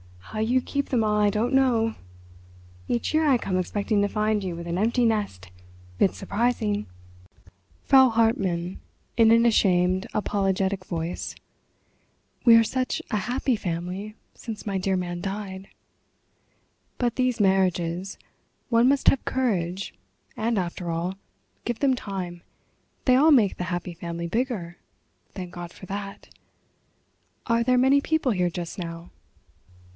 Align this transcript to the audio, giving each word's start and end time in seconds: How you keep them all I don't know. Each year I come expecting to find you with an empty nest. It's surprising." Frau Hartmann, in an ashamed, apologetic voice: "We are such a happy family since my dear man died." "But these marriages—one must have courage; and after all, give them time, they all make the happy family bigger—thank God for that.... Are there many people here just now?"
How 0.17 0.39
you 0.39 0.61
keep 0.61 0.89
them 0.89 1.03
all 1.03 1.19
I 1.19 1.29
don't 1.29 1.53
know. 1.53 1.93
Each 2.87 3.13
year 3.13 3.27
I 3.27 3.37
come 3.37 3.57
expecting 3.59 4.01
to 4.01 4.07
find 4.07 4.43
you 4.43 4.55
with 4.55 4.65
an 4.65 4.77
empty 4.77 5.03
nest. 5.05 5.51
It's 5.99 6.17
surprising." 6.17 6.87
Frau 7.83 8.09
Hartmann, 8.09 8.79
in 9.17 9.29
an 9.29 9.45
ashamed, 9.45 10.07
apologetic 10.13 10.85
voice: 10.85 11.35
"We 12.45 12.55
are 12.55 12.63
such 12.63 13.01
a 13.11 13.17
happy 13.17 13.57
family 13.57 14.15
since 14.33 14.65
my 14.65 14.77
dear 14.77 14.95
man 14.95 15.19
died." 15.21 15.67
"But 16.97 17.15
these 17.17 17.41
marriages—one 17.41 18.87
must 18.87 19.09
have 19.09 19.25
courage; 19.25 19.93
and 20.37 20.57
after 20.57 20.89
all, 20.89 21.17
give 21.65 21.79
them 21.79 21.93
time, 21.93 22.41
they 23.03 23.17
all 23.17 23.31
make 23.31 23.57
the 23.57 23.65
happy 23.65 23.93
family 23.93 24.27
bigger—thank 24.27 25.51
God 25.53 25.73
for 25.73 25.85
that.... 25.87 26.29
Are 27.47 27.63
there 27.63 27.77
many 27.77 27.99
people 28.01 28.31
here 28.31 28.49
just 28.49 28.79
now?" 28.79 29.11